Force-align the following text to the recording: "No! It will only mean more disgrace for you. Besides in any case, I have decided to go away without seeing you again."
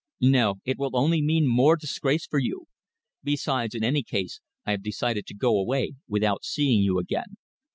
"No! 0.33 0.55
It 0.65 0.79
will 0.79 0.97
only 0.97 1.21
mean 1.21 1.45
more 1.47 1.75
disgrace 1.75 2.25
for 2.25 2.39
you. 2.39 2.65
Besides 3.21 3.75
in 3.75 3.83
any 3.83 4.01
case, 4.01 4.41
I 4.65 4.71
have 4.71 4.81
decided 4.81 5.27
to 5.27 5.35
go 5.35 5.59
away 5.59 5.93
without 6.07 6.43
seeing 6.43 6.81
you 6.81 6.97
again." 6.97 7.37